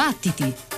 [0.00, 0.69] Battiti!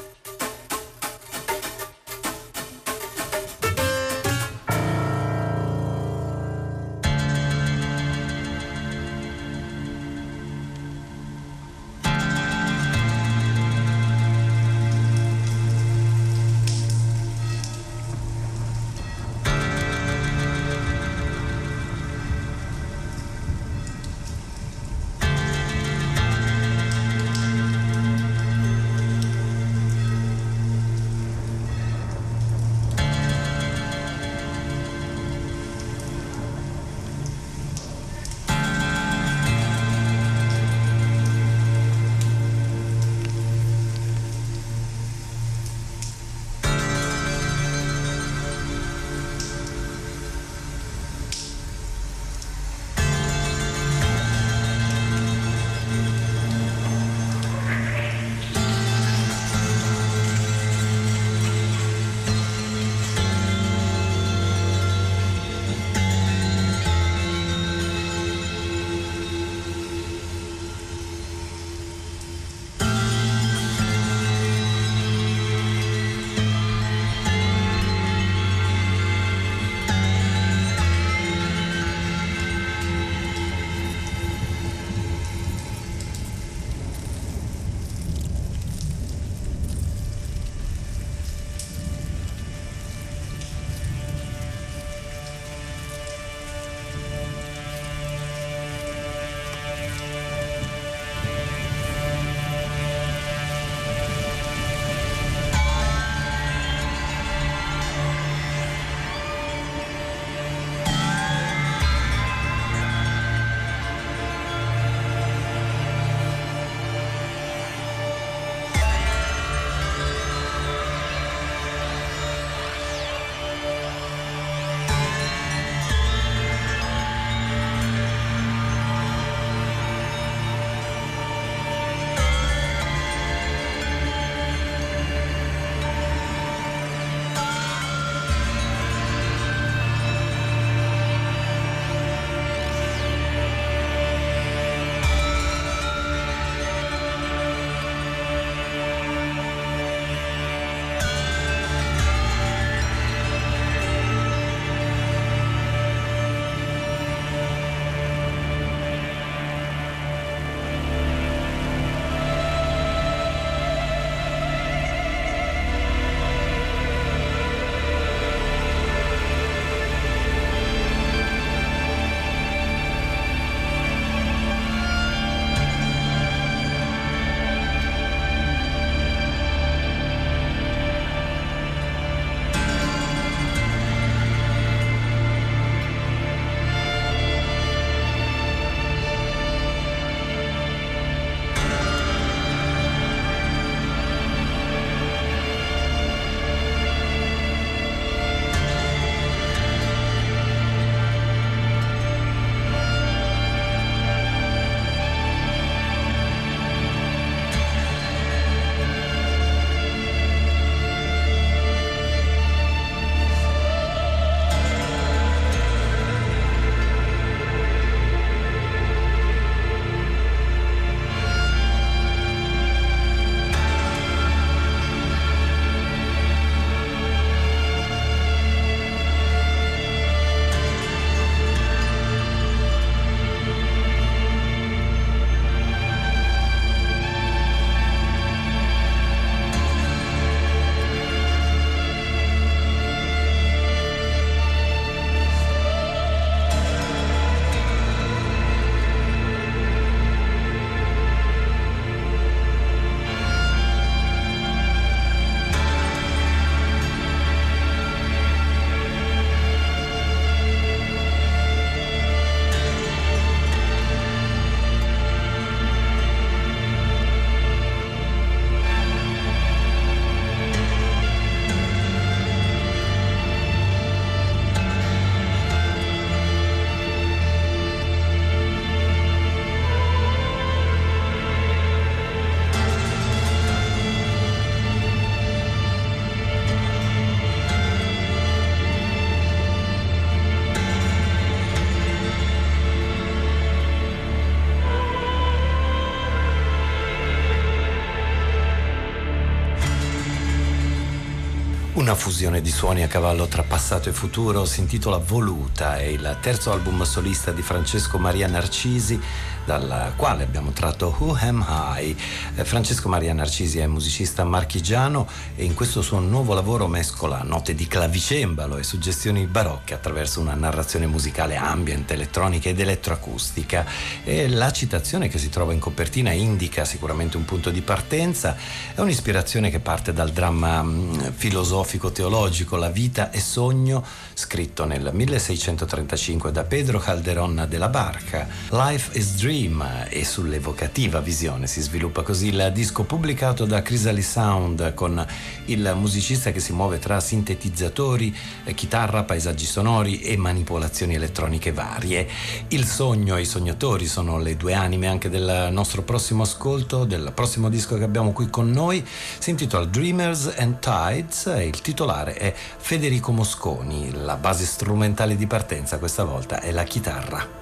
[301.92, 306.16] Una fusione di suoni a cavallo tra passato e futuro si intitola Voluta, è il
[306.22, 308.98] terzo album solista di Francesco Maria Narcisi
[309.44, 311.44] dal quale abbiamo tratto Who Am
[311.76, 311.96] I.
[312.36, 317.54] Eh, Francesco Maria Narcisi è musicista marchigiano e in questo suo nuovo lavoro mescola note
[317.54, 323.66] di clavicembalo e suggestioni barocche attraverso una narrazione musicale ambient, elettronica ed elettroacustica.
[324.04, 328.36] E la citazione che si trova in copertina indica sicuramente un punto di partenza,
[328.74, 333.84] è un'ispirazione che parte dal dramma mm, filosofico-teologico La vita e sogno,
[334.14, 338.28] scritto nel 1635 da Pedro Calderón de la Barca.
[338.50, 344.10] Life is Dream Dream e sull'evocativa visione si sviluppa così il disco pubblicato da Chrysalis
[344.10, 345.02] Sound con
[345.46, 348.14] il musicista che si muove tra sintetizzatori,
[348.54, 352.06] chitarra, paesaggi sonori e manipolazioni elettroniche varie.
[352.48, 357.12] Il sogno e i sognatori sono le due anime anche del nostro prossimo ascolto, del
[357.14, 358.86] prossimo disco che abbiamo qui con noi.
[359.18, 363.92] Si intitola Dreamers and Tides e il titolare è Federico Mosconi.
[363.94, 367.41] La base strumentale di partenza questa volta è la chitarra.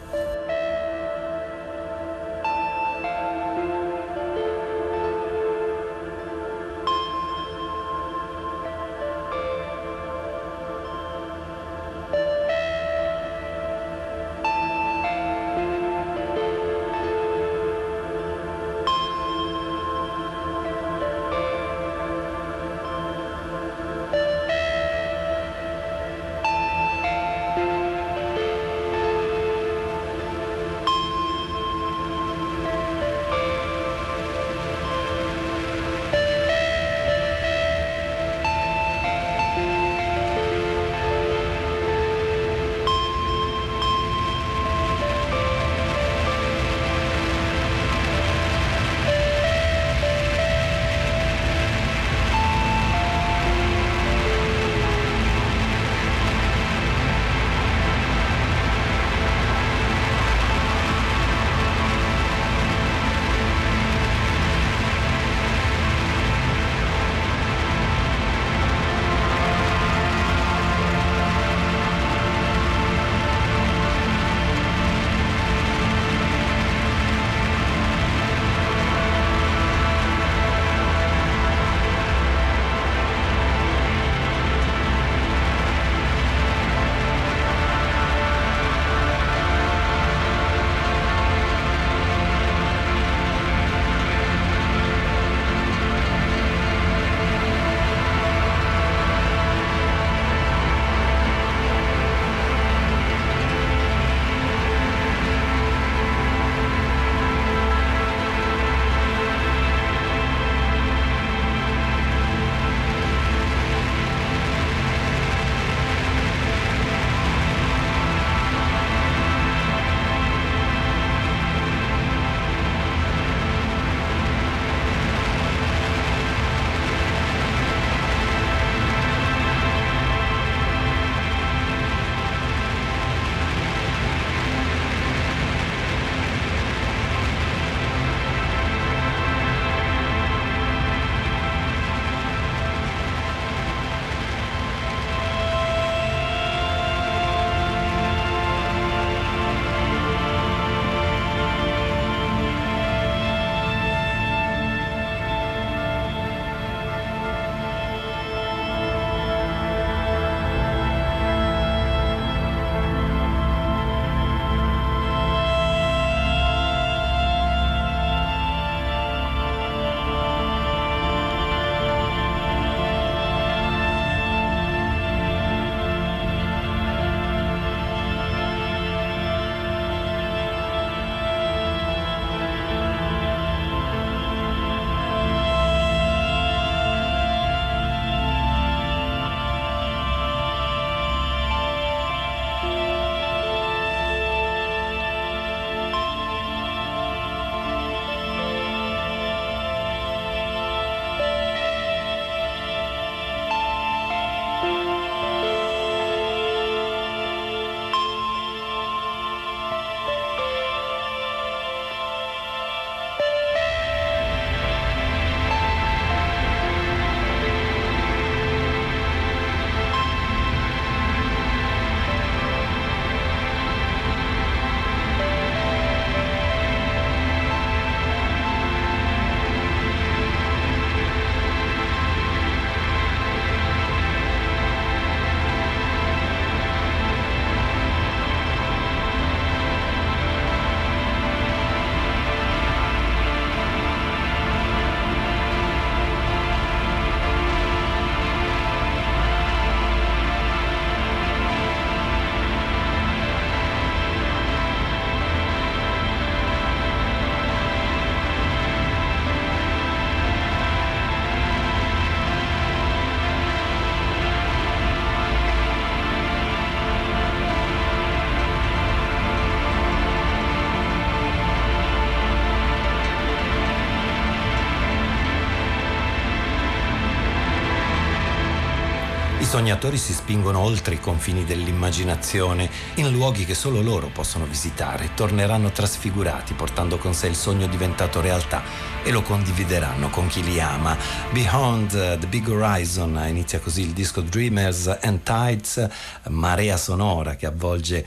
[279.60, 285.70] Sognatori si spingono oltre i confini dell'immaginazione, in luoghi che solo loro possono visitare, torneranno
[285.70, 288.62] trasfigurati portando con sé il sogno diventato realtà
[289.02, 290.96] e lo condivideranno con chi li ama.
[291.32, 295.86] Beyond the Big Horizon inizia così il disco Dreamers and Tides,
[296.28, 298.06] marea sonora che avvolge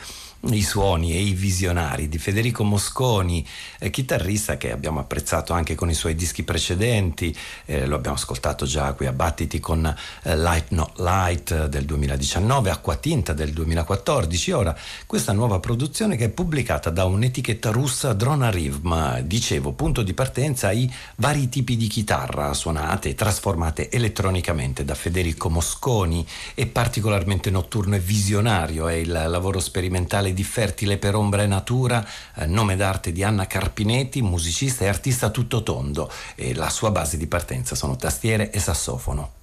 [0.51, 3.47] i suoni e i visionari di Federico Mosconi,
[3.79, 7.35] eh, chitarrista che abbiamo apprezzato anche con i suoi dischi precedenti,
[7.65, 12.69] eh, lo abbiamo ascoltato già qui a Battiti con eh, Light Not Light del 2019,
[12.69, 18.49] Acqua Tinta del 2014, ora questa nuova produzione che è pubblicata da un'etichetta russa Drona
[18.49, 24.95] Rhythm, dicevo, punto di partenza i vari tipi di chitarra suonate e trasformate elettronicamente da
[24.95, 26.25] Federico Mosconi.
[26.53, 32.05] E particolarmente notturno e visionario è il lavoro sperimentale di Fertile per Ombra e Natura,
[32.35, 37.17] eh, nome d'arte di Anna Carpinetti, musicista e artista tutto tondo e la sua base
[37.17, 39.42] di partenza sono tastiere e sassofono.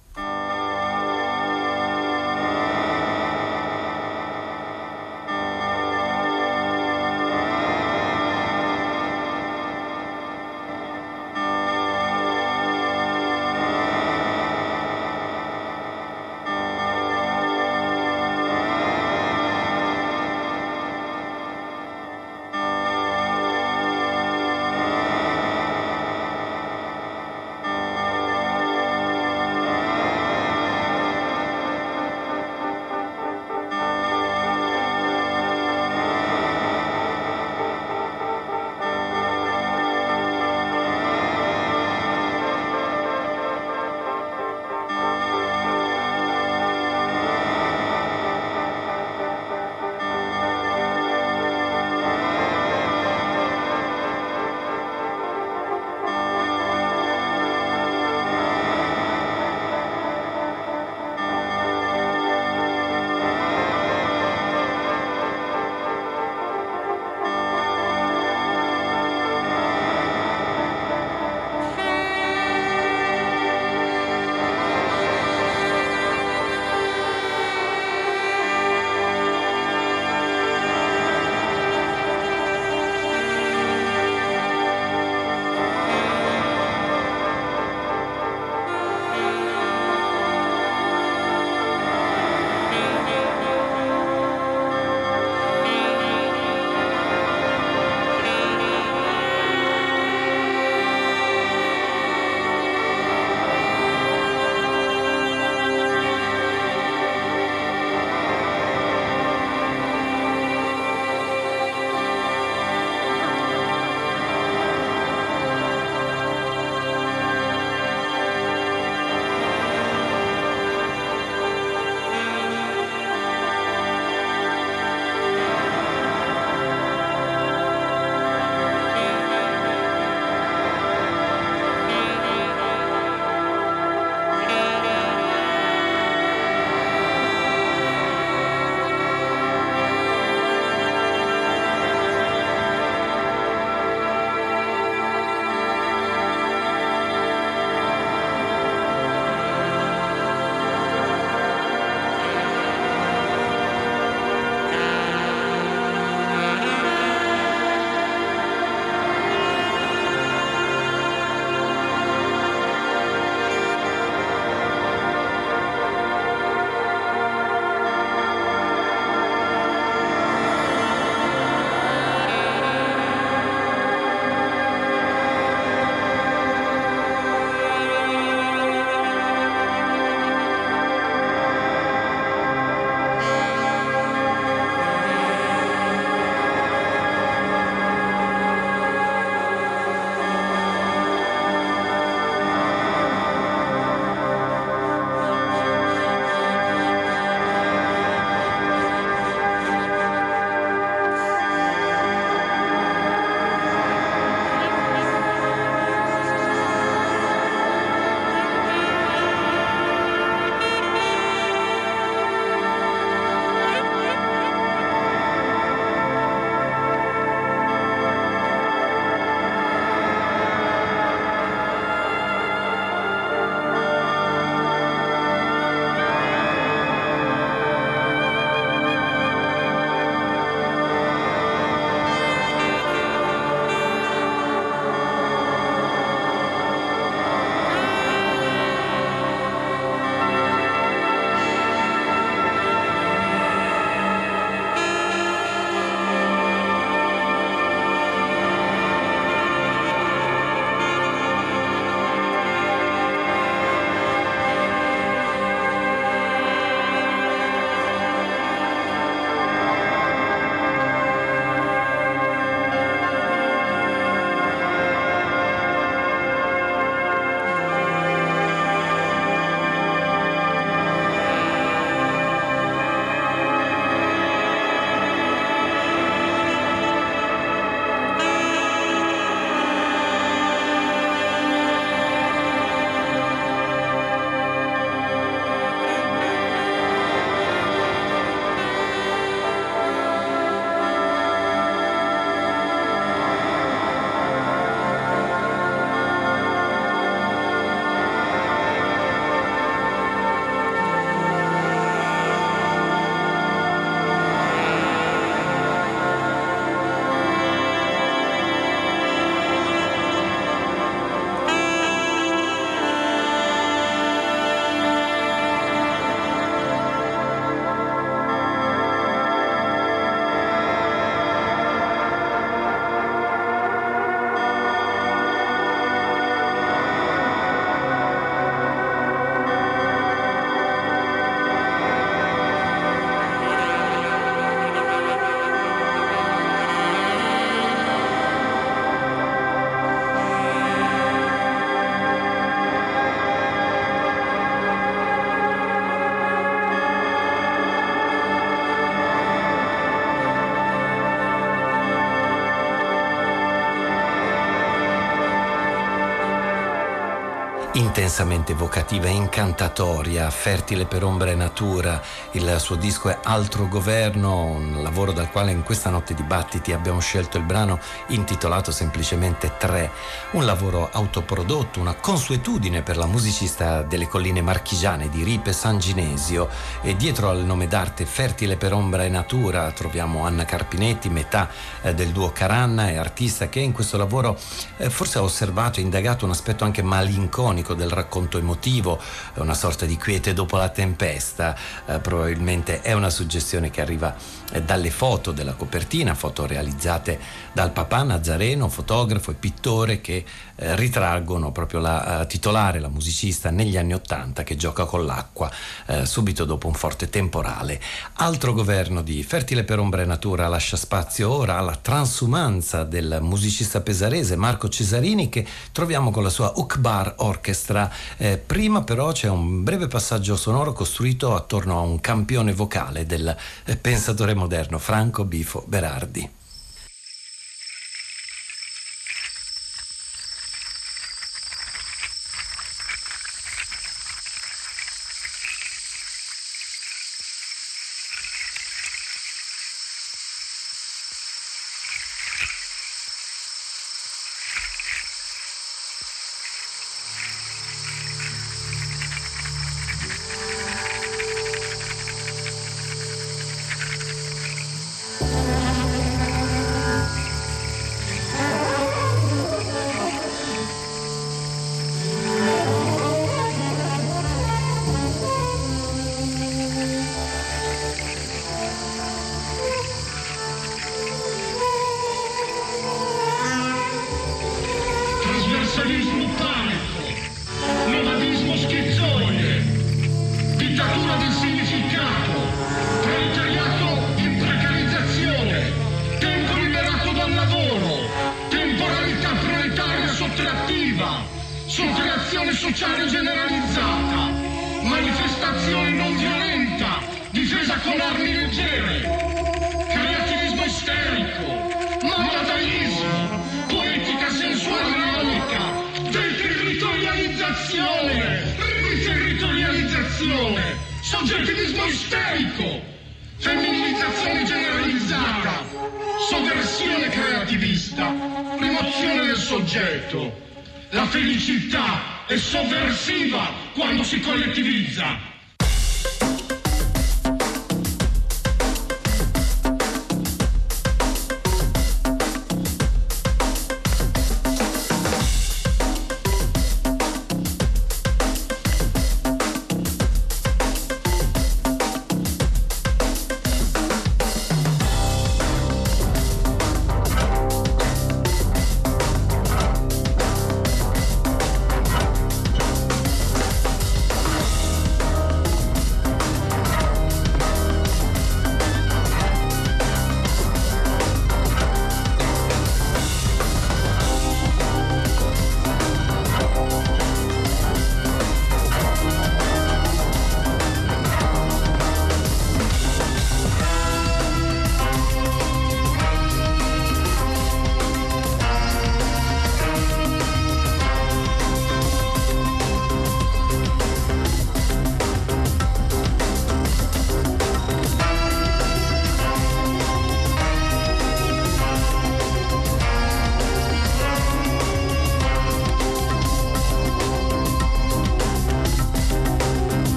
[358.01, 362.01] Intensamente evocativa, incantatoria, fertile per ombra e natura.
[362.31, 366.73] Il suo disco è Altro Governo, un lavoro dal quale in questa notte di battiti
[366.73, 369.91] abbiamo scelto il brano intitolato semplicemente Tre,
[370.31, 376.49] un lavoro autoprodotto, una consuetudine per la musicista delle colline marchigiane di Ripe San Ginesio
[376.81, 381.49] e dietro al nome d'arte Fertile per ombra e natura troviamo Anna Carpinetti, metà
[381.83, 384.35] eh, del duo Caranna e artista che in questo lavoro
[384.77, 388.99] eh, forse ha osservato e indagato un aspetto anche malinconico ironico del racconto emotivo,
[389.35, 394.15] una sorta di quiete dopo la tempesta, eh, probabilmente è una suggestione che arriva
[394.51, 397.19] eh, dalle foto della copertina, foto realizzate
[397.53, 400.25] dal papà Nazareno, fotografo e pittore che
[400.55, 405.49] eh, ritraggono proprio la uh, titolare, la musicista negli anni Ottanta che gioca con l'acqua
[405.87, 407.81] eh, subito dopo un forte temporale.
[408.15, 413.81] Altro governo di Fertile per ombra e natura lascia spazio ora alla transumanza del musicista
[413.81, 417.70] pesarese Marco Cesarini che troviamo con la sua Ukbar Orchestra.
[418.17, 423.35] Eh, prima però c'è un breve passaggio sonoro costruito attorno a un campione vocale del
[423.65, 426.40] eh, pensatore moderno Franco Bifo Berardi.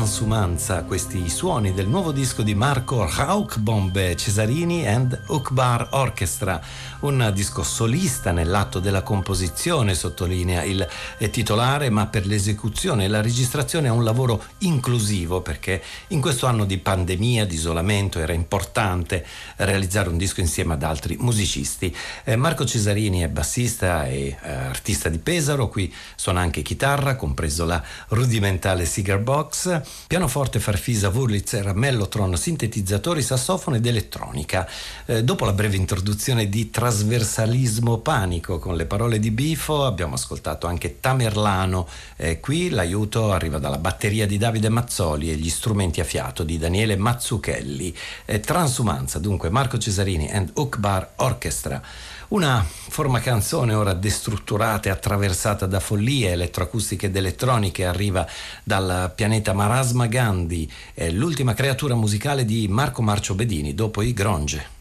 [0.00, 6.58] Transumanza questi suoni del nuovo disco di Marco Rauchbombe Cesarini and Ukbar Orchestra,
[7.00, 10.88] un disco solista nell'atto della composizione, sottolinea il
[11.30, 16.64] titolare, ma per l'esecuzione e la registrazione è un lavoro inclusivo perché in questo anno
[16.64, 21.94] di pandemia, di isolamento, era importante realizzare un disco insieme ad altri musicisti.
[22.24, 27.66] Eh, Marco Cesarini è bassista e eh, artista di Pesaro, qui suona anche chitarra, compreso
[27.66, 34.68] la rudimentale cigar box, pianoforte, farfisa, Wurlitzer, mellotron, sintetizzatori, sassofono ed elettronica.
[35.06, 40.66] Eh, dopo la breve introduzione di trasversalismo panico con le parole di Bifo, abbiamo ascoltato
[40.66, 41.88] anche Tamerlano.
[42.16, 46.58] Eh, qui l'aiuto arriva dalla batteria di Davide Mazzoli e gli strumenti a fiato di
[46.58, 47.96] Daniele Mazzucchelli.
[48.24, 51.82] Eh, transumanza, dunque Marco Cesarini and Ukbar Orchestra.
[52.30, 58.24] Una forma canzone ora destrutturata e attraversata da follie elettroacustiche ed elettroniche arriva
[58.62, 64.78] dal pianeta Marasma Gandhi, è l'ultima creatura musicale di Marco Marcio Bedini dopo i Gronge.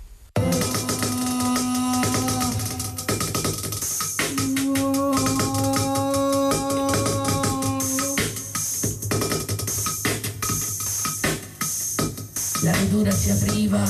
[12.61, 13.83] La ridura si apriva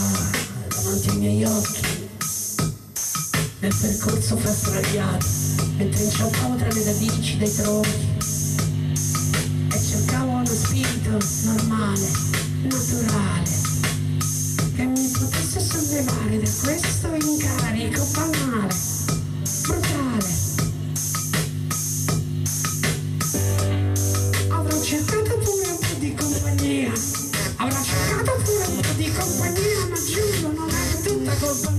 [0.70, 1.89] davanti ai miei occhi
[3.60, 5.26] nel percorso fra stradiati,
[5.76, 8.08] mentre inciampavo tra le radici dei tronchi
[9.72, 12.10] e cercavo uno spirito normale,
[12.64, 13.52] naturale,
[14.76, 18.76] che mi potesse sollevare da questo incarico banale,
[19.64, 20.38] brutale.
[24.48, 26.92] Avrò cercato pure un po' di compagnia,
[27.58, 31.79] avrò cercato pure un po' di compagnia, ma giuro non è tutta colpa mia.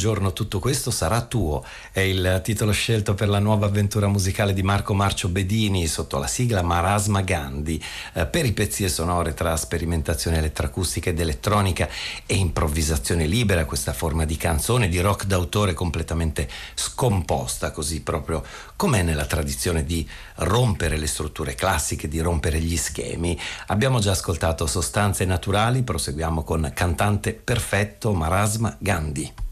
[0.00, 4.62] Giorno tutto questo sarà tuo è il titolo scelto per la nuova avventura musicale di
[4.62, 7.78] Marco Marcio Bedini sotto la sigla Marasma Gandhi,
[8.14, 11.86] eh, peripezie sonore tra sperimentazione elettroacustica ed elettronica
[12.24, 18.42] e improvvisazione libera, questa forma di canzone, di rock d'autore completamente scomposta, così proprio
[18.76, 23.38] com'è nella tradizione di rompere le strutture classiche, di rompere gli schemi.
[23.66, 29.48] Abbiamo già ascoltato Sostanze Naturali, proseguiamo con Cantante Perfetto Marasma Gandhi.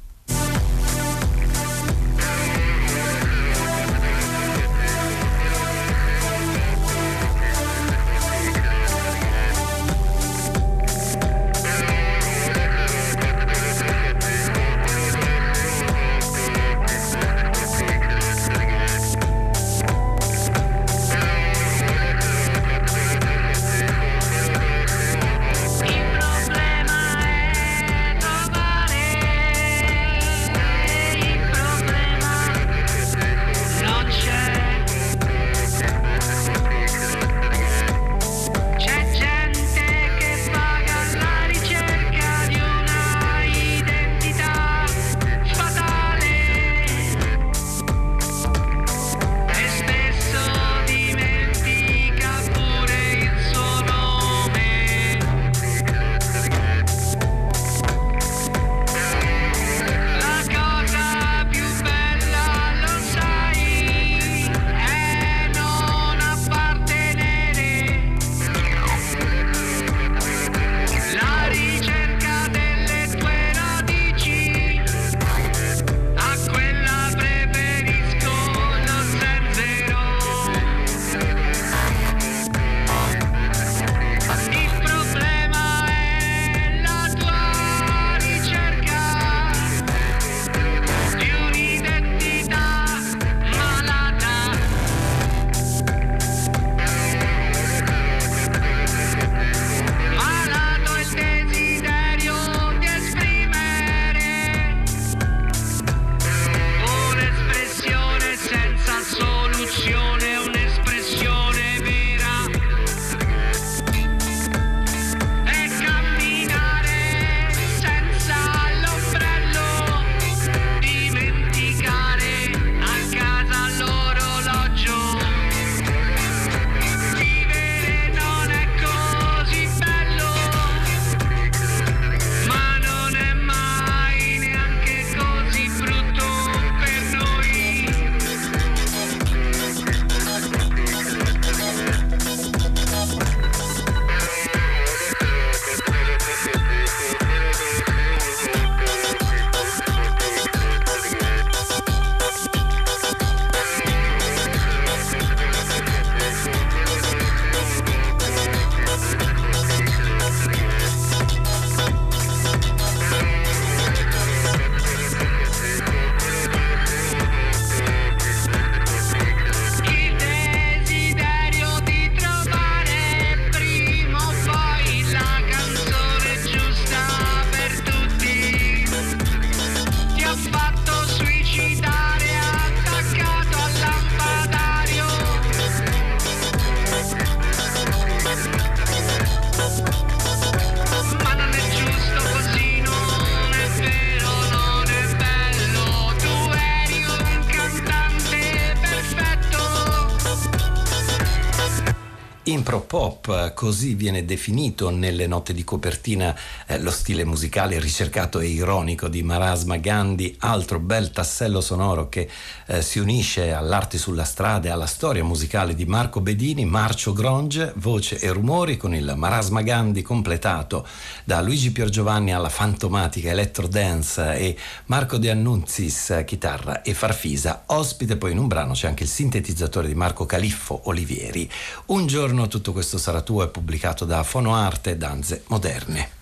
[202.87, 206.35] Pop, così viene definito nelle note di copertina
[206.67, 212.27] eh, lo stile musicale ricercato e ironico di Marasma Gandhi, altro bel tassello sonoro che
[212.67, 217.75] eh, si unisce all'arte sulla strada e alla storia musicale di Marco Bedini, Marcio Gronge,
[217.77, 220.87] voce e rumori con il Marasma Gandhi completato
[221.25, 227.65] da Luigi Piergiovanni alla fantomatica electro dance e Marco De Annunzis chitarra e farfisa.
[227.67, 231.51] Ospite poi in un brano c'è anche il sintetizzatore di Marco Califfo Olivieri.
[231.87, 236.18] Un giorno tutto questo sarà tuo è pubblicato da Fonoarte Danze Moderne.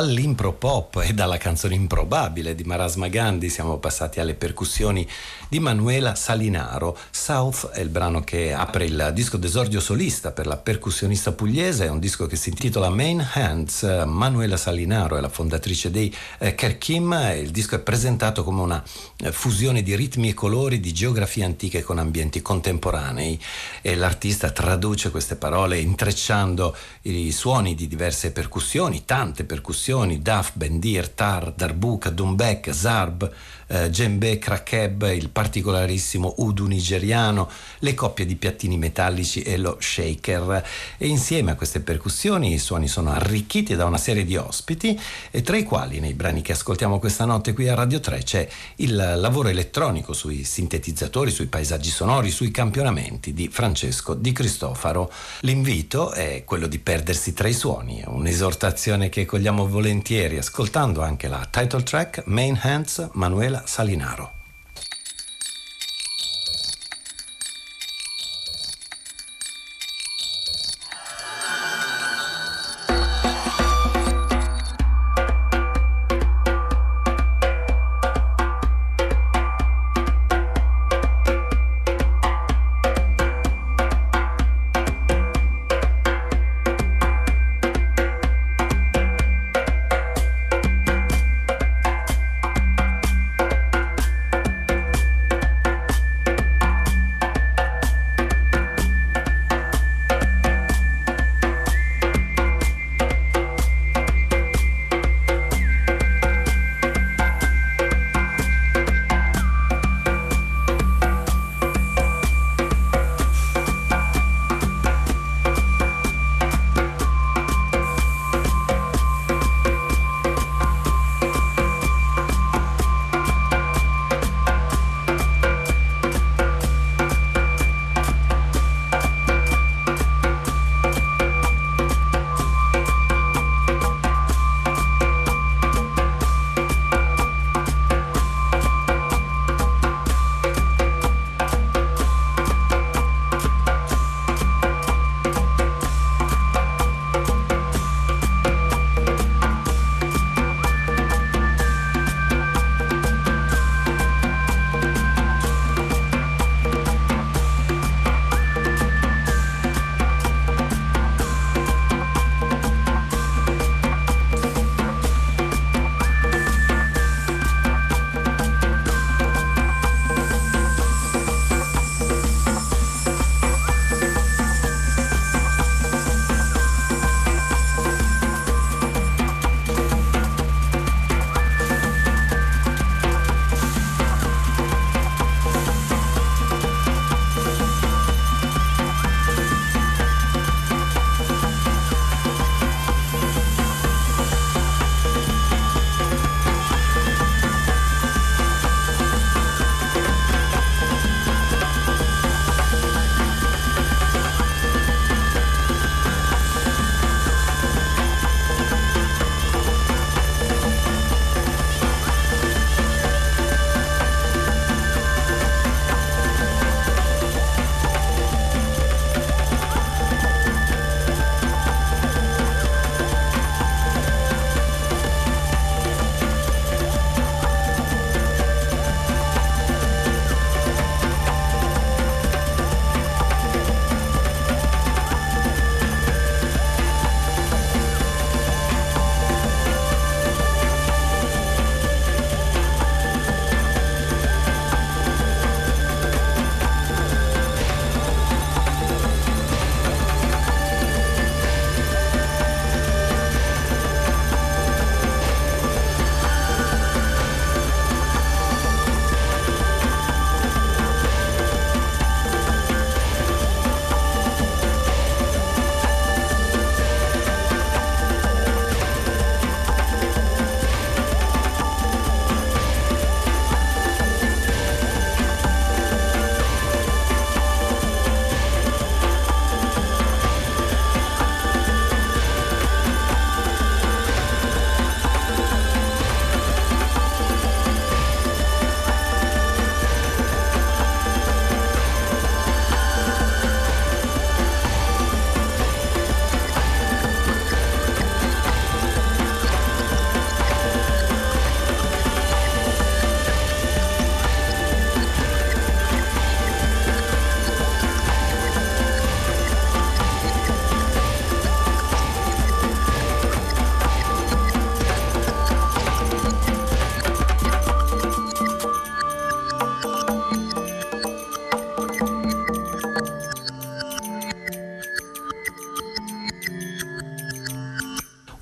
[0.00, 3.50] Dall'impro pop e dalla canzone improbabile di Marasma Gandhi.
[3.50, 5.06] Siamo passati alle percussioni
[5.50, 6.96] di Manuela Salinaro.
[7.10, 11.90] South è il brano che apre il disco d'esordio solista per la percussionista pugliese, è
[11.90, 14.04] un disco che si intitola Main Hands.
[14.06, 18.82] Manuela Salinaro è la fondatrice dei eh, Kerkim il disco è presentato come una
[19.16, 23.36] eh, fusione di ritmi e colori di geografie antiche con ambienti contemporanei
[23.82, 31.08] e l'artista traduce queste parole intrecciando i suoni di diverse percussioni, tante percussioni Daf, Bendir,
[31.08, 33.28] Tar, Darbuk, Dumbek, Zarb,
[33.70, 37.48] eh, Djembe, Krakeb, il particolarissimo Udu nigeriano,
[37.78, 40.64] le coppie di piattini metallici e lo shaker.
[40.98, 44.98] E insieme a queste percussioni i suoni sono arricchiti da una serie di ospiti,
[45.30, 48.48] e tra i quali nei brani che ascoltiamo questa notte qui a Radio 3 c'è
[48.76, 55.12] il lavoro elettronico sui sintetizzatori, sui paesaggi sonori, sui campionamenti di Francesco Di Cristofaro.
[55.40, 61.46] L'invito è quello di perdersi tra i suoni, un'esortazione che cogliamo volentieri ascoltando anche la
[61.48, 64.39] title track Main Hands Manuela Salinaro.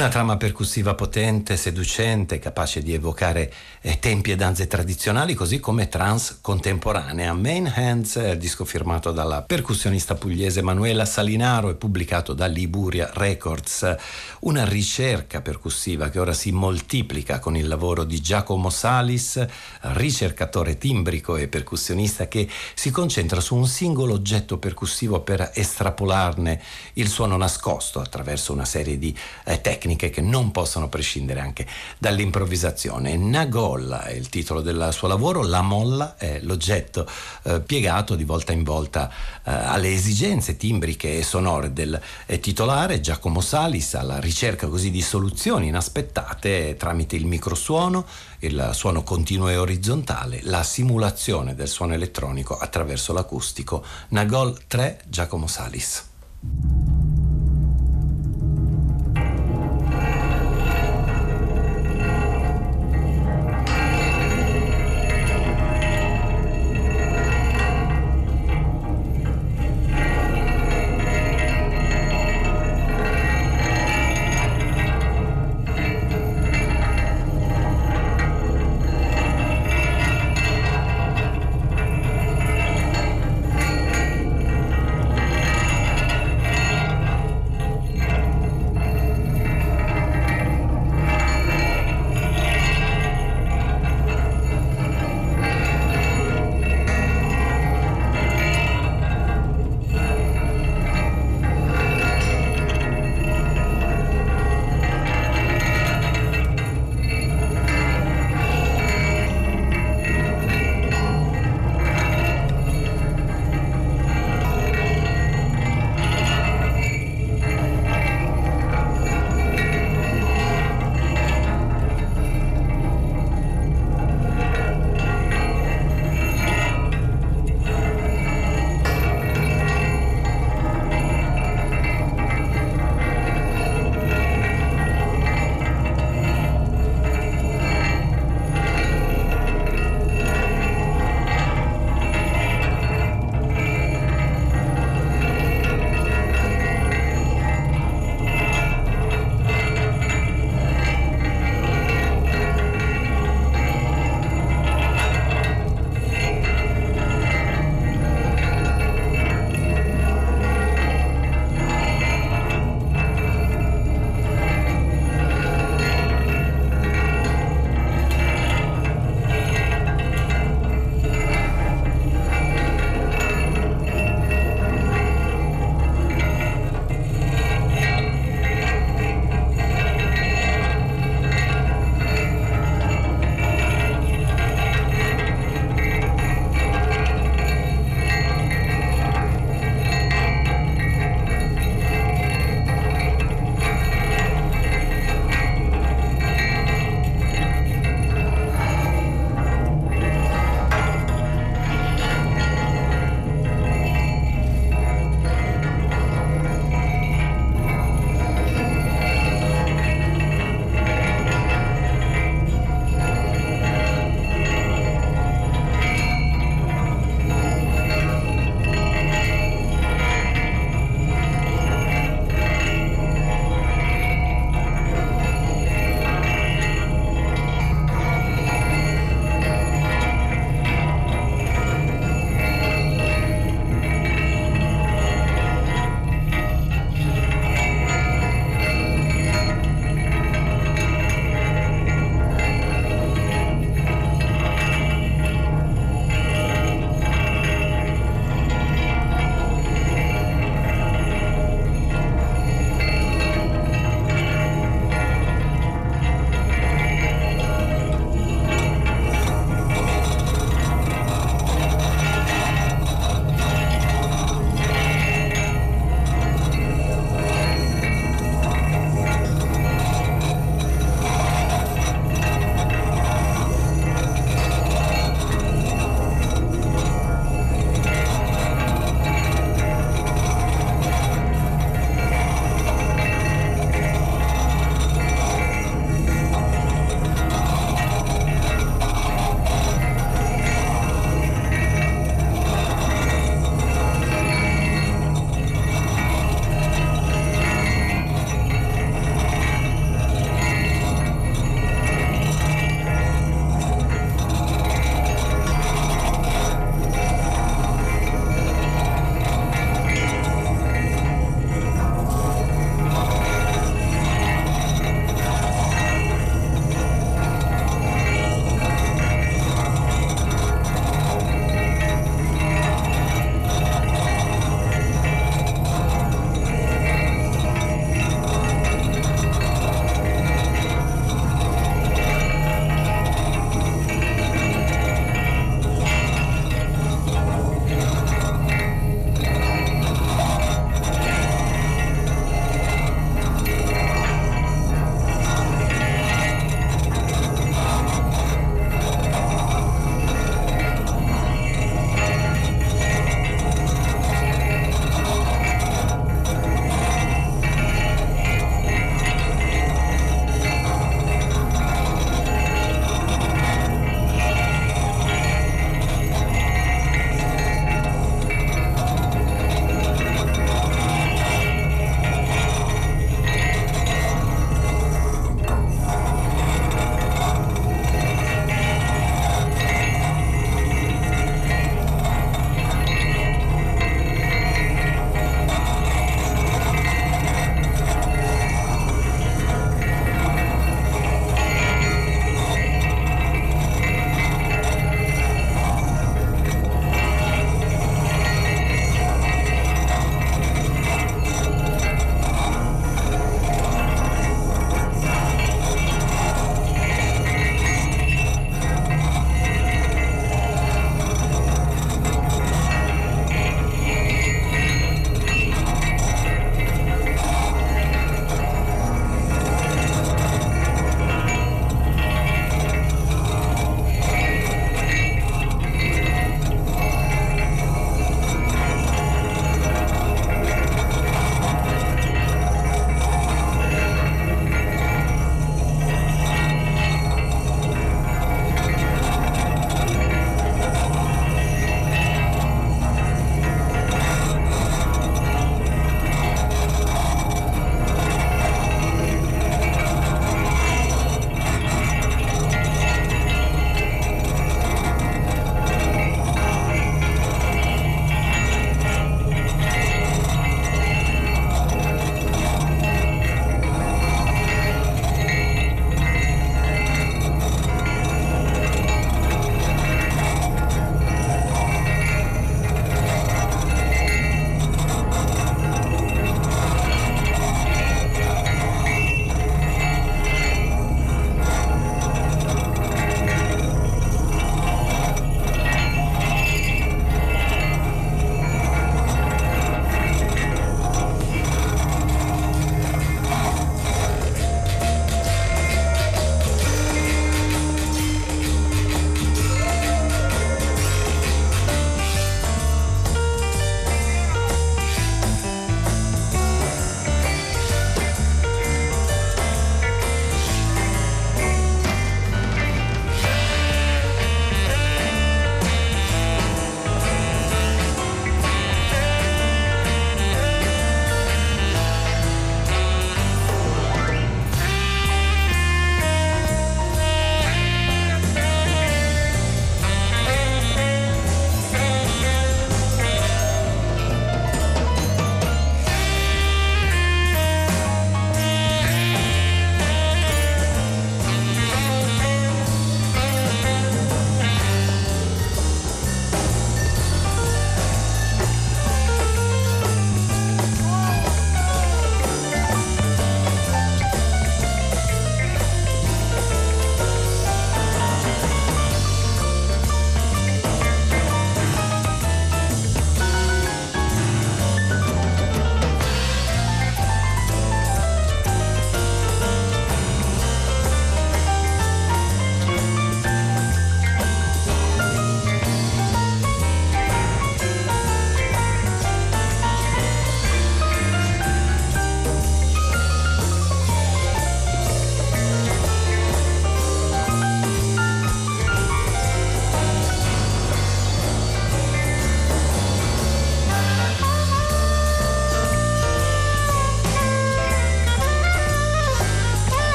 [0.00, 5.88] Una trama percussiva potente, seducente, capace di evocare eh, tempi e danze tradizionali, così come
[5.90, 7.34] trance contemporanea.
[7.34, 13.94] Main Hands è disco firmato dalla percussionista pugliese Manuela Salinaro e pubblicato da Liburia Records.
[14.40, 19.44] Una ricerca percussiva che ora si moltiplica con il lavoro di Giacomo Salis,
[19.80, 26.58] ricercatore timbrico e percussionista che si concentra su un singolo oggetto percussivo per estrapolarne
[26.94, 31.66] il suono nascosto attraverso una serie di eh, tecniche tecniche che non possono prescindere anche
[31.98, 33.16] dall'improvvisazione.
[33.16, 37.06] Nagolla è il titolo del suo lavoro, la molla è l'oggetto
[37.44, 43.00] eh, piegato di volta in volta eh, alle esigenze timbriche e sonore del eh, titolare
[43.00, 48.06] Giacomo Salis alla ricerca così di soluzioni inaspettate tramite il microsuono,
[48.40, 53.84] il suono continuo e orizzontale, la simulazione del suono elettronico attraverso l'acustico.
[54.08, 56.08] Nagol 3 Giacomo Salis.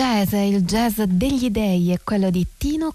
[0.00, 2.46] Jazz, il jazz degli dei è quello di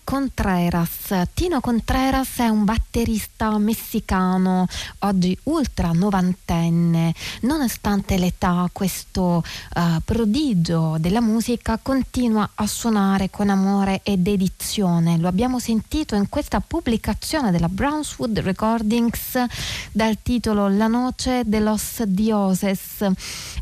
[0.03, 1.13] Contreras.
[1.33, 4.67] Tino Contreras è un batterista messicano,
[4.99, 7.13] oggi ultra novantenne.
[7.41, 9.43] Nonostante l'età, questo
[9.75, 15.17] uh, prodigio della musica continua a suonare con amore e dedizione.
[15.17, 19.43] Lo abbiamo sentito in questa pubblicazione della Brownswood Recordings
[19.91, 23.05] dal titolo La noce de los dioses,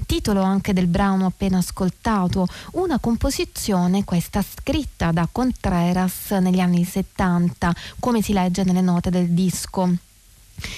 [0.06, 7.74] titolo anche del brano appena ascoltato, una composizione questa scritta da Contreras negli anni 70,
[8.00, 9.90] come si legge nelle note del disco.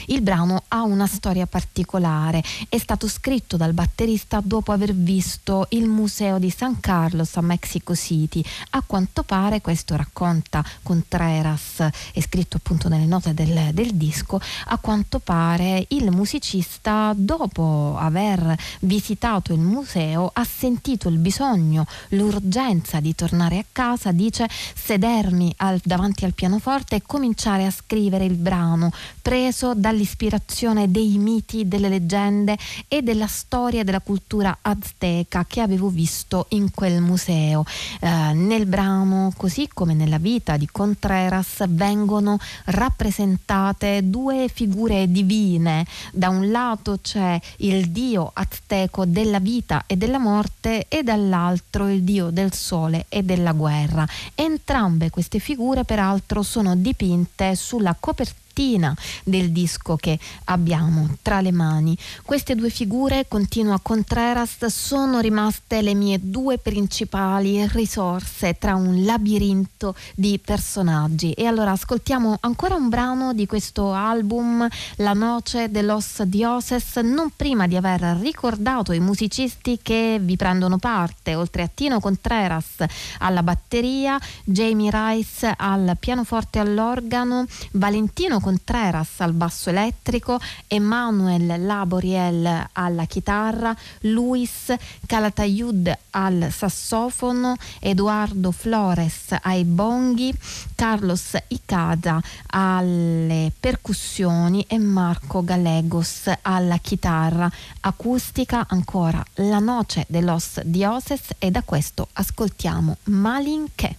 [0.07, 5.88] Il brano ha una storia particolare, è stato scritto dal batterista dopo aver visto il
[5.88, 8.43] museo di San Carlos a Mexico City.
[8.71, 14.78] A quanto pare, questo racconta Contreras, è scritto appunto nelle note del, del disco, a
[14.78, 23.13] quanto pare il musicista dopo aver visitato il museo ha sentito il bisogno, l'urgenza di
[23.15, 28.91] tornare a casa, dice sedermi al, davanti al pianoforte e cominciare a scrivere il brano,
[29.21, 32.57] preso dall'ispirazione dei miti, delle leggende
[32.88, 37.63] e della storia della cultura azteca che avevo visto in quel museo.
[37.99, 45.86] Eh, nel brano, così come nella vita di Contreras, vengono rappresentate due figure divine.
[46.11, 52.03] Da un lato c'è il dio azteco della vita e della morte e dall'altro il
[52.03, 54.07] dio del sole e della guerra.
[54.34, 61.51] Entrambe queste figure peraltro sono dipinte sulla copertina copertina del disco che abbiamo tra le
[61.51, 61.97] mani.
[62.24, 69.95] Queste due figure, continua Contreras, sono rimaste le mie due principali risorse tra un labirinto
[70.16, 71.34] di personaggi.
[71.34, 74.66] E allora ascoltiamo ancora un brano di questo album,
[74.97, 80.78] La Noce de los Dioses, non prima di aver ricordato i musicisti che vi prendono
[80.78, 82.86] parte, oltre a Tino Contreras
[83.20, 92.70] alla batteria, Jamie Rice al pianoforte e all'organo, Valentino Contreras al basso elettrico, Emanuel Laboriel
[92.74, 94.72] alla chitarra, Luis
[95.08, 100.32] Calatayud al sassofono, Eduardo Flores ai bonghi,
[100.76, 102.22] Carlos Icada
[102.52, 108.68] alle percussioni e Marco Gallegos alla chitarra acustica.
[108.70, 113.96] Ancora la noce de los dioses e da questo ascoltiamo Malinche.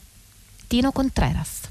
[0.69, 1.63] Tino Contreras.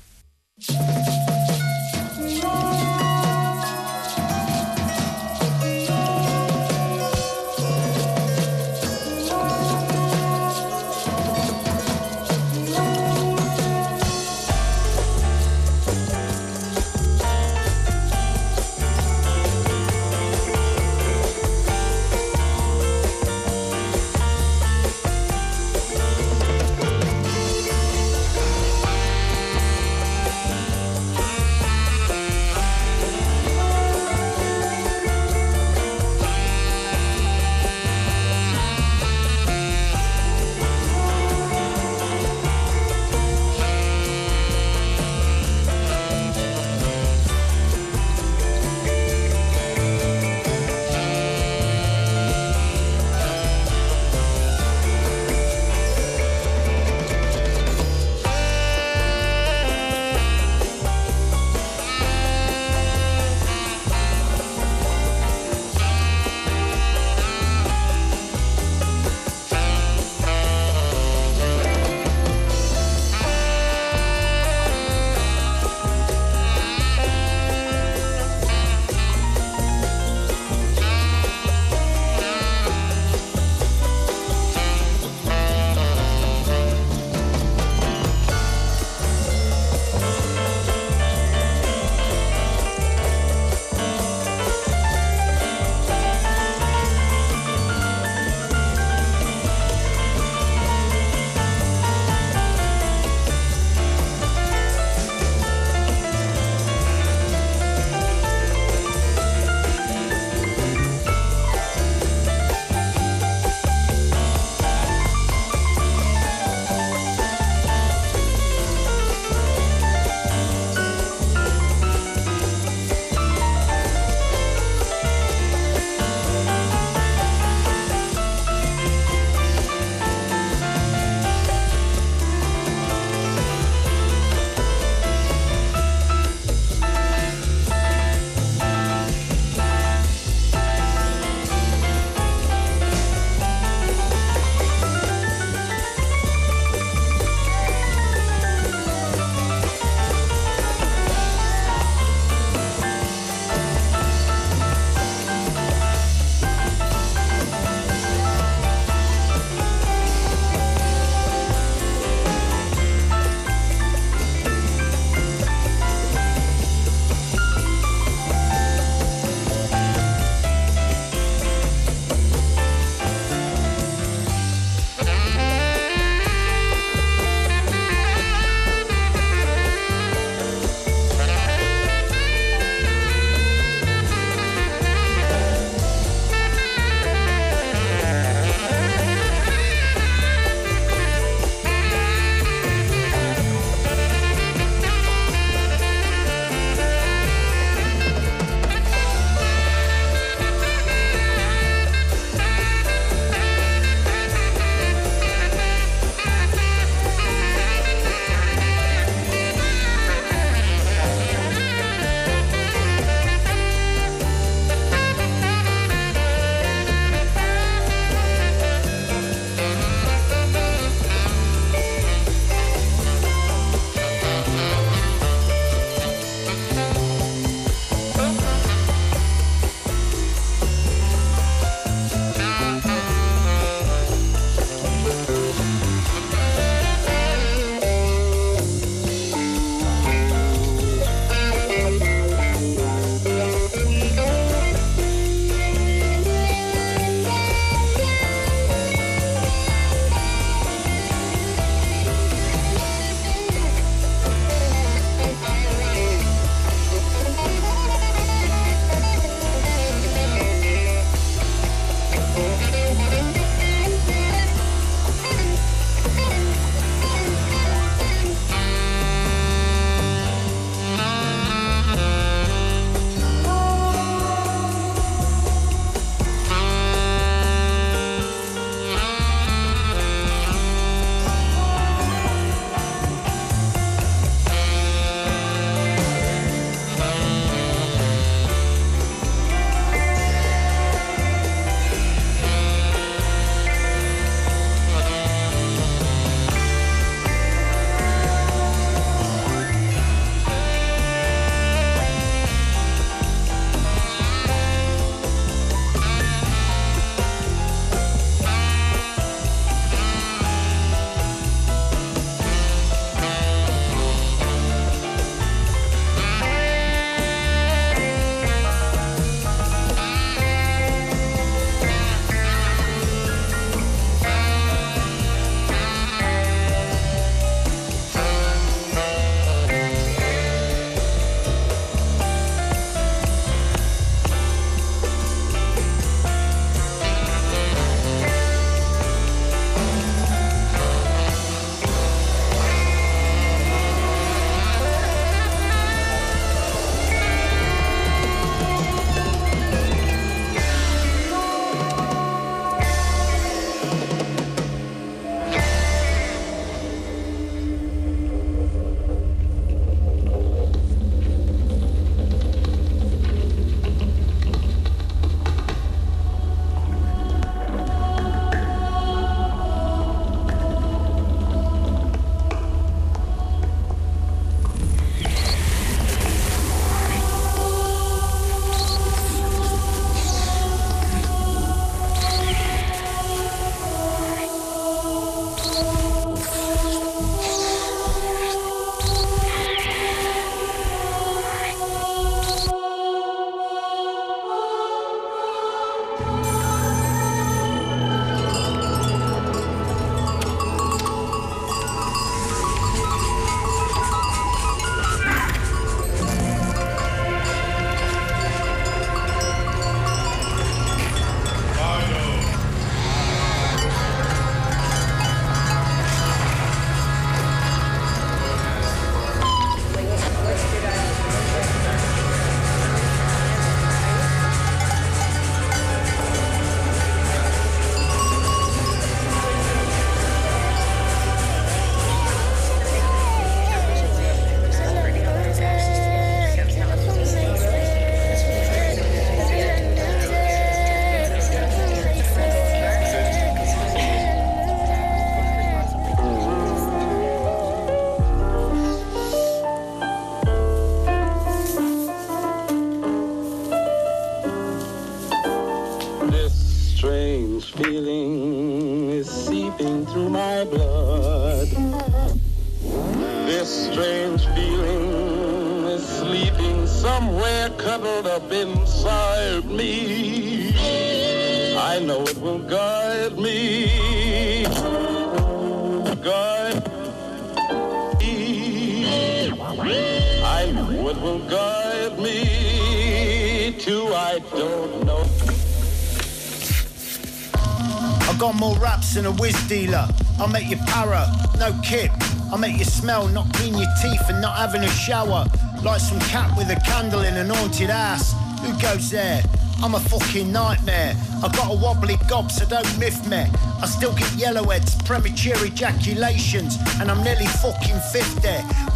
[489.45, 490.07] Whiz dealer.
[490.39, 491.27] I'll make you para,
[491.59, 492.11] no kip.
[492.51, 495.45] I'll make you smell, not clean your teeth and not having a shower.
[495.83, 498.33] Like some cat with a candle in an haunted ass.
[498.61, 499.43] Who goes there?
[499.83, 501.13] I'm a fucking nightmare.
[501.43, 503.45] I got a wobbly gob, so don't miff me.
[503.83, 508.47] I still get yellowheads, premature ejaculations, and I'm nearly fucking 50.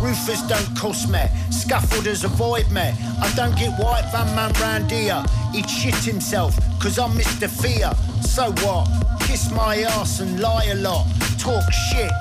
[0.02, 2.90] Roofers don't cuss me, scaffolders avoid me.
[3.22, 5.24] I don't get white van man round here.
[5.54, 7.48] He'd shit himself, cause I'm Mr.
[7.48, 7.92] Fear.
[8.24, 9.09] So what?
[9.30, 11.06] Kiss my ass and lie a lot.
[11.38, 12.12] Talk shit,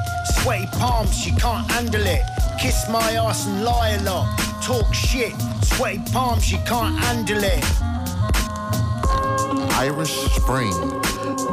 [0.43, 2.21] sweaty palms, she can't handle it.
[2.61, 4.39] Kiss my ass and lie a lot.
[4.63, 5.33] Talk shit,
[5.63, 7.65] sweaty palms, she can't handle it.
[9.73, 10.71] Irish Spring,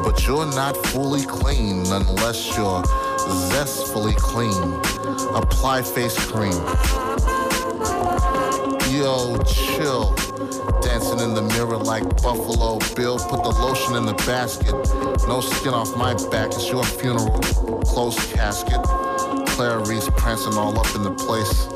[0.04, 2.84] but you're not fully clean unless you're
[3.52, 4.74] zestfully clean.
[5.34, 6.52] Apply face cream.
[8.92, 10.35] Yo, chill.
[11.16, 13.18] Dancing in the mirror like Buffalo Bill.
[13.20, 14.74] Put the lotion in the basket.
[15.28, 16.48] No skin off my back.
[16.48, 17.40] It's your funeral.
[17.84, 18.82] Closed casket.
[19.50, 21.68] Clarice prancing all up in the place.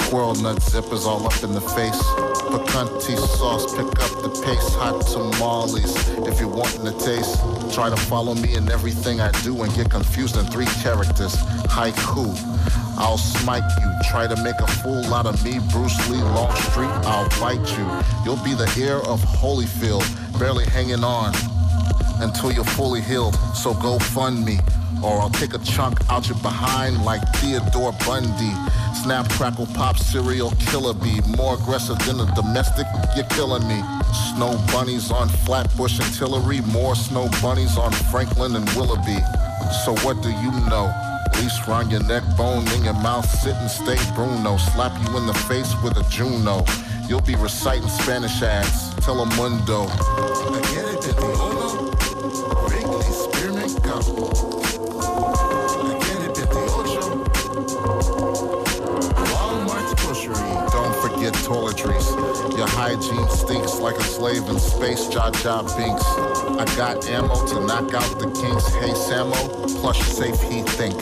[0.00, 2.02] Squirrel nut zippers all up in the face.
[2.50, 4.74] Picante sauce, pick up the pace.
[4.74, 7.38] Hot tamales, if you're wanting to taste.
[7.72, 11.36] Try to follow me in everything I do and get confused in three characters.
[11.68, 12.87] Haiku.
[12.98, 13.90] I'll smite you.
[14.10, 16.90] Try to make a fool out of me, Bruce Lee, Longstreet.
[17.06, 17.86] I'll bite you.
[18.24, 20.04] You'll be the heir of Holyfield,
[20.38, 21.32] barely hanging on
[22.20, 23.36] until you're fully healed.
[23.54, 24.58] So go fund me,
[25.02, 28.52] or I'll take a chunk out your behind like Theodore Bundy.
[29.04, 31.20] Snap, crackle, pop, serial killer bee.
[31.36, 33.80] More aggressive than a domestic, you're killing me.
[34.34, 36.62] Snow bunnies on Flatbush and Tillery.
[36.72, 39.18] More snow bunnies on Franklin and Willoughby.
[39.84, 41.07] So what do you know?
[41.40, 44.56] Leash round your neck, bone in your mouth, sit and stay Bruno.
[44.56, 46.64] Slap you in the face with a Juno.
[47.06, 48.94] You'll be reciting Spanish ads.
[49.04, 49.88] Telemundo.
[50.54, 51.90] Ayer te uno,
[52.66, 53.78] Wrigley, Spearmint
[60.08, 60.70] pushery.
[60.72, 62.07] Don't forget toiletries.
[62.88, 65.08] Hygiene stinks like a slave in space.
[65.08, 65.30] Jaw
[65.76, 66.06] Binks.
[66.58, 68.72] I got ammo to knock out the kinks.
[68.76, 69.36] Hey Samo,
[69.82, 70.96] plush safe he think.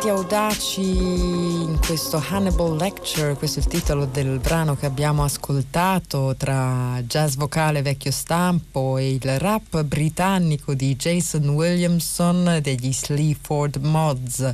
[0.00, 6.34] Accostamenti audaci in questo Hannibal Lecture, questo è il titolo del brano che abbiamo ascoltato
[6.38, 14.50] tra jazz vocale vecchio stampo e il rap britannico di Jason Williamson degli Sleaford Mods.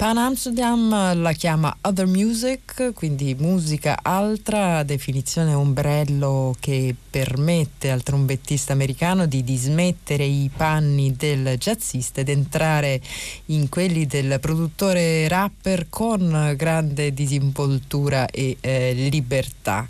[0.00, 8.72] Pan Amsterdam la chiama Other Music, quindi musica altra, definizione ombrello che permette al trombettista
[8.72, 12.98] americano di dismettere i panni del jazzista ed entrare
[13.46, 19.86] in quelli del produttore rapper con grande disinvoltura e eh, libertà.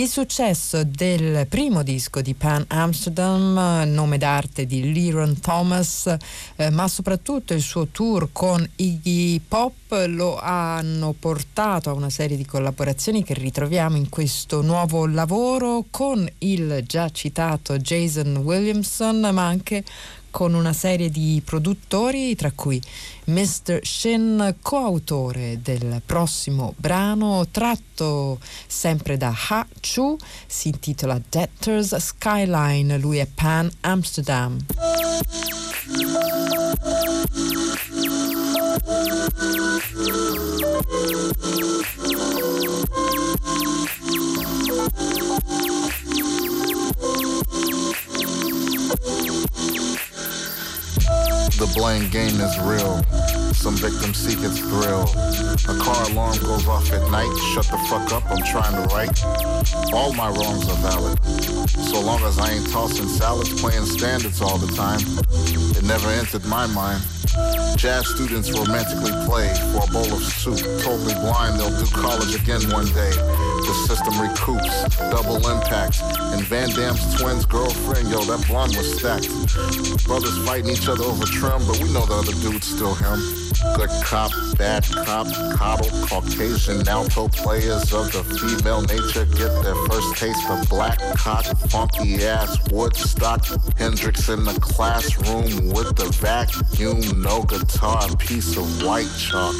[0.00, 6.16] Il successo del primo disco di Pan Amsterdam, nome d'arte di Leron Thomas,
[6.56, 12.38] eh, ma soprattutto il suo tour con Iggy Pop lo hanno portato a una serie
[12.38, 19.44] di collaborazioni che ritroviamo in questo nuovo lavoro con il già citato Jason Williamson, ma
[19.44, 19.84] anche
[20.30, 22.80] con una serie di produttori, tra cui
[23.24, 23.80] Mr.
[23.82, 30.16] Shin, coautore del prossimo brano, tratto sempre da Ha Chu,
[30.46, 34.58] si intitola Debtors Skyline, lui è Pan Amsterdam.
[51.60, 53.02] The blame game is real.
[53.52, 55.04] Some victims seek its thrill.
[55.68, 57.30] A car alarm goes off at night.
[57.52, 59.22] Shut the fuck up, I'm trying to write.
[59.92, 61.18] All my wrongs are valid.
[61.68, 65.00] So long as I ain't tossing salads, playing standards all the time.
[65.76, 67.02] It never entered my mind.
[67.76, 70.58] Jazz students romantically play for a bowl of soup.
[70.82, 73.10] Totally blind, they'll do college again one day.
[73.10, 76.02] The system recoups, double impact.
[76.02, 79.28] And Van Damme's twins' girlfriend, yo, that blonde was stacked.
[80.04, 83.20] Brothers fighting each other over trim, but we know the other dude's still him.
[83.76, 90.16] Good cop, bad cop, coddle, Caucasian alto players of the female nature get their first
[90.16, 93.44] taste of black cock, funky ass Woodstock.
[93.76, 99.54] Hendrix in the classroom with the vacuum, no guitar, piece of white chalk.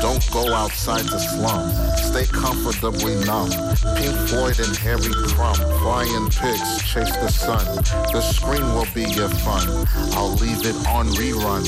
[0.00, 3.50] Don't go outside the slum, stay comfortably numb.
[3.96, 7.64] Pink Floyd and Harry Crumb, flying pigs chase the sun.
[8.12, 9.86] The screen will be your fun.
[10.12, 11.64] I'll leave it on rerun.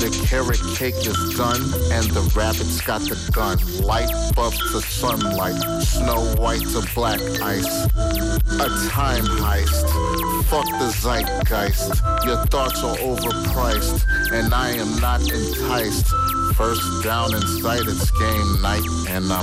[0.00, 1.62] The carrot cake is done,
[1.92, 3.58] and the rabbit's got the gun.
[3.82, 7.86] Light bulb to sunlight, snow white to black ice.
[7.96, 10.33] A time heist.
[10.46, 12.02] Fuck the zeitgeist.
[12.24, 16.06] Your thoughts are overpriced, and I am not enticed.
[16.54, 19.42] First down in sight, it's game night, and I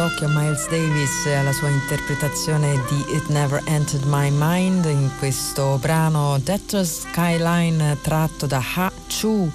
[0.00, 5.10] d'occhio a Miles Davis e alla sua interpretazione di It Never Entered My Mind in
[5.18, 9.52] questo brano Death Skyline tratto da Ha Chu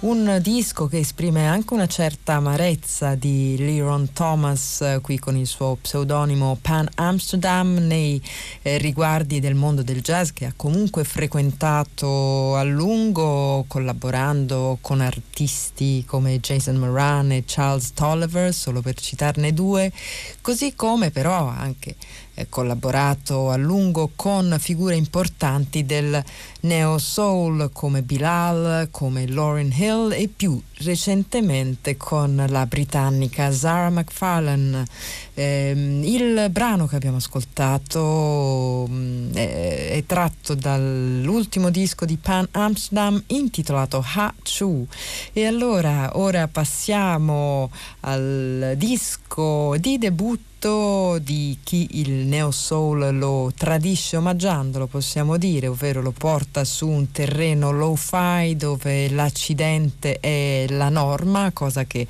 [0.00, 5.46] un disco che esprime anche una certa amarezza di Leron Thomas, eh, qui con il
[5.48, 8.22] suo pseudonimo Pan Amsterdam, nei
[8.62, 16.04] eh, riguardi del mondo del jazz che ha comunque frequentato a lungo, collaborando con artisti
[16.06, 19.90] come Jason Moran e Charles Tolliver, solo per citarne due,
[20.40, 21.96] così come però anche
[22.48, 26.22] collaborato a lungo con figure importanti del
[26.60, 34.84] neo soul come Bilal, come Lauryn Hill e più recentemente con la britannica Zara McFarlane.
[35.34, 43.22] Eh, il brano che abbiamo ascoltato mh, è, è, tratto dall'ultimo disco di Pan Amsterdam
[43.28, 44.86] intitolato Ha Chu.
[45.32, 50.46] E allora ora passiamo al disco di debutto
[51.22, 57.12] di chi il neo soul lo tradisce omaggiandolo, possiamo dire, ovvero lo porta su un
[57.12, 62.06] terreno low-fi dove l'accidente è la norma, cosa che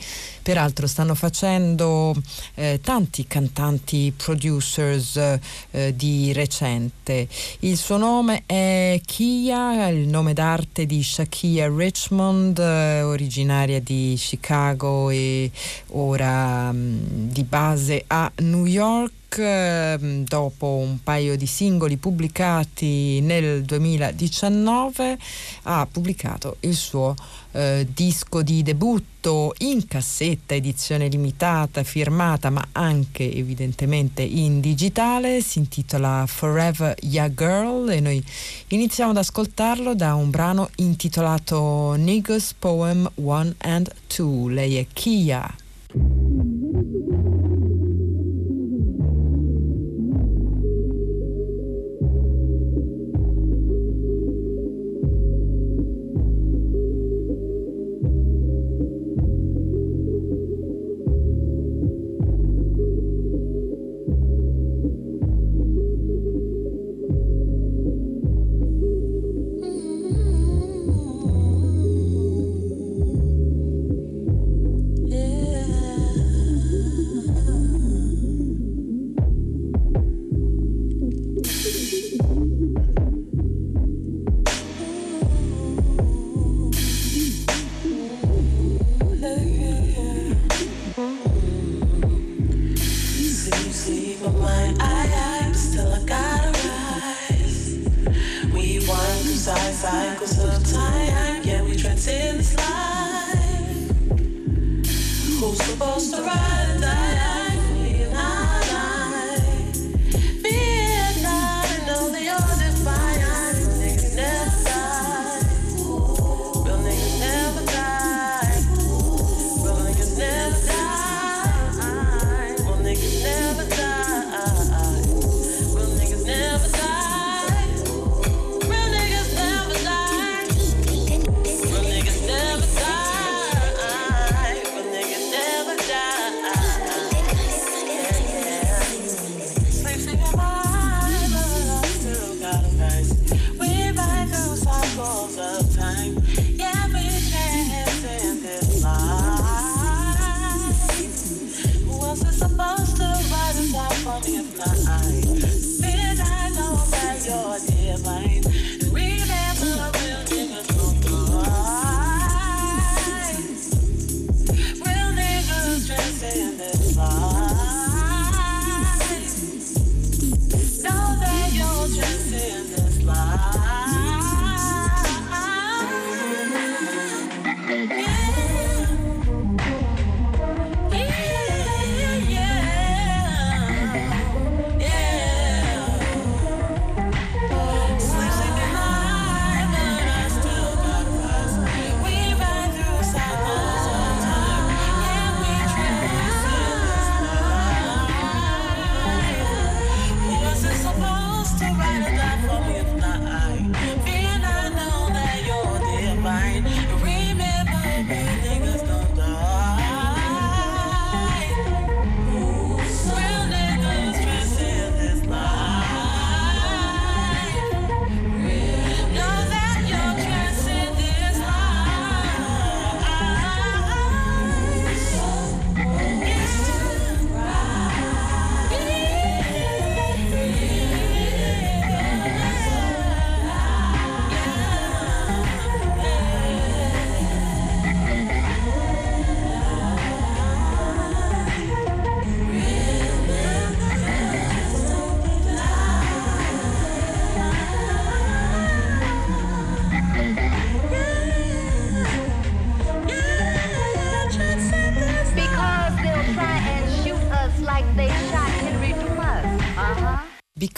[0.48, 2.16] peraltro stanno facendo
[2.54, 5.38] eh, tanti cantanti producers
[5.72, 7.28] eh, di recente.
[7.58, 15.10] Il suo nome è Kia, il nome d'arte di Shakia Richmond, eh, originaria di Chicago
[15.10, 15.50] e
[15.88, 23.20] ora mh, mm, di base a New York ehm, dopo un paio di singoli pubblicati
[23.20, 25.18] nel 2019
[25.64, 27.14] ha pubblicato il suo
[27.52, 35.58] eh, disco di debutto in cassetta, edizione limitata, firmata ma anche evidentemente in digitale, si
[35.58, 38.24] intitola Forever Ya Girl e noi
[38.68, 44.52] iniziamo ad ascoltarlo da un brano intitolato Niggas Poem 1 and 2.
[44.52, 46.57] Lei è Kia.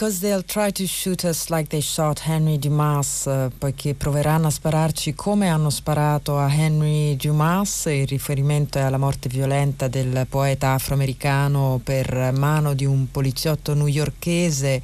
[0.00, 4.50] Because they'll try to shoot us like they shot Henry Dumas, eh, poiché proveranno a
[4.50, 10.72] spararci come hanno sparato a Henry Dumas, il riferimento è alla morte violenta del poeta
[10.72, 14.80] afroamericano per mano di un poliziotto newyorchese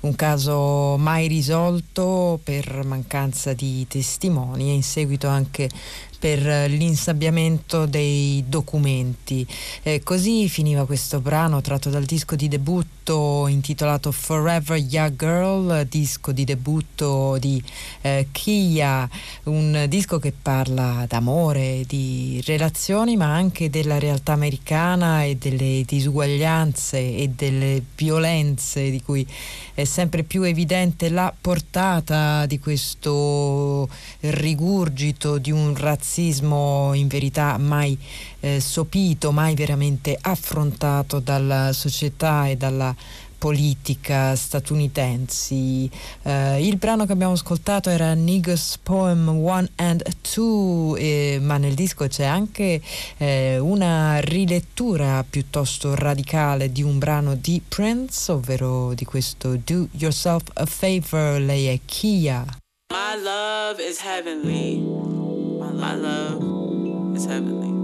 [0.00, 5.68] un caso mai risolto per mancanza di testimoni e in seguito anche
[6.18, 9.46] per l'insabbiamento dei documenti.
[9.82, 16.32] Eh, così finiva questo brano tratto dal disco di debutto intitolato Forever Young Girl, disco
[16.32, 17.62] di debutto di
[18.02, 19.08] eh, Kia,
[19.44, 26.98] un disco che parla d'amore, di relazioni, ma anche della realtà americana e delle disuguaglianze
[26.98, 29.26] e delle violenze di cui
[29.74, 33.88] è sempre più evidente la portata di questo
[34.20, 37.98] rigurgito di un razzismo in verità mai
[38.40, 42.94] eh, sopito, mai veramente affrontato dalla società e dalla
[43.40, 45.90] politica statunitensi.
[46.22, 50.02] Uh, il brano che abbiamo ascoltato era Niggas Poem 1 and
[50.34, 52.82] 2, eh, ma nel disco c'è anche
[53.16, 60.42] eh, una rilettura piuttosto radicale di un brano di Prince, ovvero di questo Do Yourself
[60.52, 62.44] a Favor, lei è Kia.
[62.92, 64.78] My love is heavenly.
[64.78, 67.79] My love is heavenly.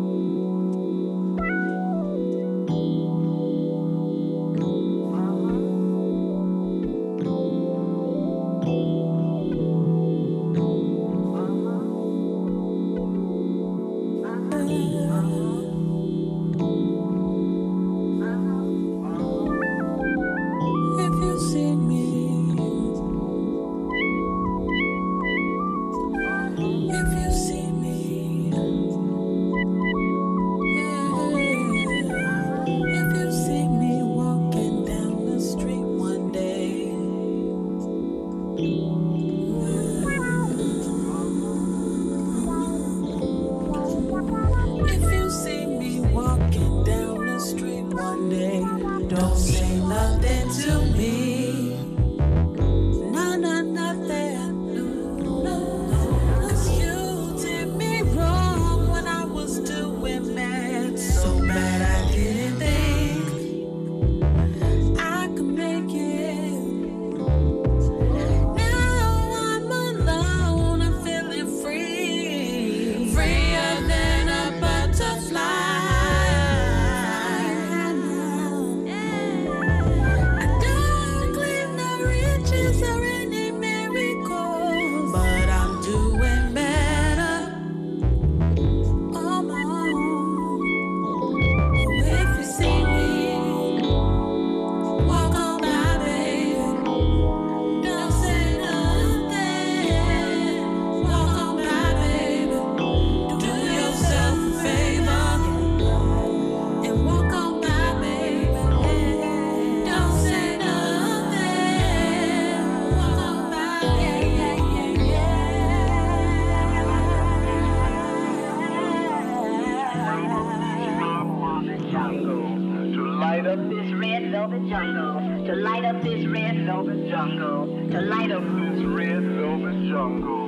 [124.87, 130.47] Jungle, to light up this red velvet jungle, to light up this red velvet jungle.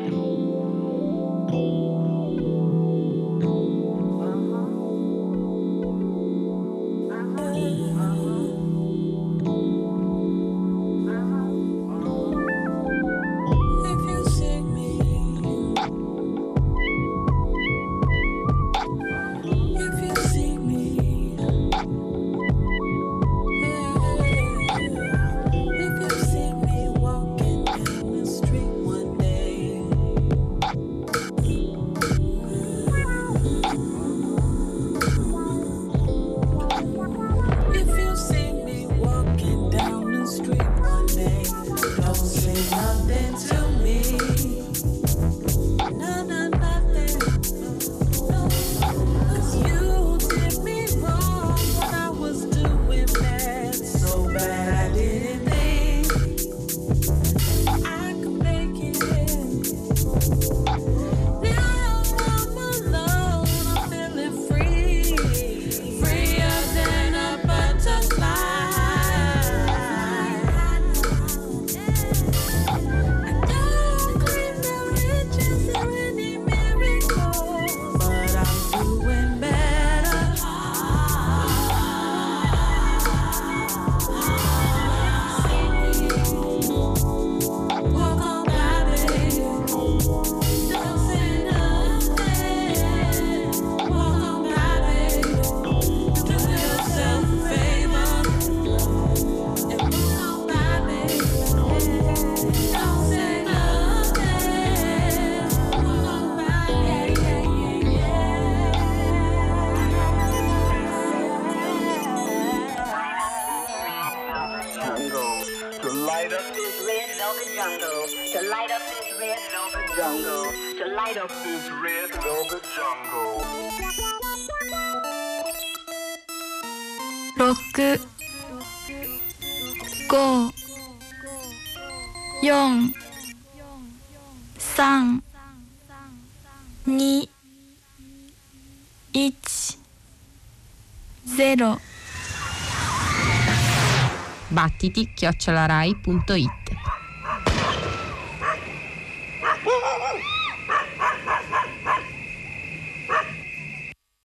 [144.68, 146.57] Battiti chiocciolarai.it